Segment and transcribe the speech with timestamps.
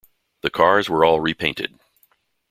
[0.41, 1.79] The cars were all repainted.